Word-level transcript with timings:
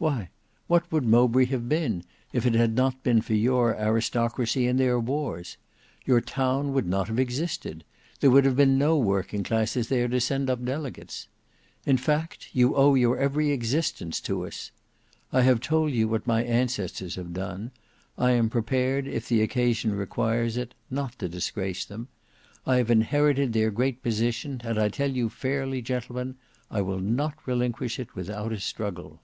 Why, 0.00 0.30
what 0.66 0.90
would 0.90 1.04
Mowbray 1.04 1.44
have 1.48 1.68
been 1.68 2.04
if 2.32 2.46
it 2.46 2.54
had 2.54 2.74
not 2.74 3.02
been 3.02 3.20
for 3.20 3.34
your 3.34 3.74
aristocracy 3.78 4.66
and 4.66 4.80
their 4.80 4.98
wars? 4.98 5.58
Your 6.06 6.22
town 6.22 6.72
would 6.72 6.86
not 6.86 7.08
have 7.08 7.18
existed; 7.18 7.84
there 8.20 8.30
would 8.30 8.46
have 8.46 8.56
been 8.56 8.78
no 8.78 8.96
working 8.96 9.44
classes 9.44 9.88
there 9.90 10.08
to 10.08 10.18
send 10.18 10.48
up 10.48 10.64
delegates. 10.64 11.28
In 11.84 11.98
fact 11.98 12.48
you 12.54 12.74
owe 12.74 12.94
your 12.94 13.18
every 13.18 13.50
existence 13.50 14.22
to 14.22 14.46
us. 14.46 14.70
I 15.34 15.42
have 15.42 15.60
told 15.60 15.92
you 15.92 16.08
what 16.08 16.26
my 16.26 16.44
ancestors 16.44 17.16
have 17.16 17.34
done; 17.34 17.70
I 18.16 18.30
am 18.30 18.48
prepared, 18.48 19.06
if 19.06 19.28
the 19.28 19.42
occasion 19.42 19.94
requires 19.94 20.56
it, 20.56 20.72
not 20.90 21.18
to 21.18 21.28
disgrace 21.28 21.84
them; 21.84 22.08
I 22.64 22.76
have 22.78 22.90
inherited 22.90 23.52
their 23.52 23.70
great 23.70 24.02
position, 24.02 24.62
and 24.64 24.78
I 24.78 24.88
tell 24.88 25.10
you 25.10 25.28
fairly, 25.28 25.82
gentlemen, 25.82 26.36
I 26.70 26.80
will 26.80 27.00
not 27.00 27.34
relinquish 27.44 27.98
it 27.98 28.14
without 28.14 28.50
a 28.50 28.60
struggle." 28.60 29.20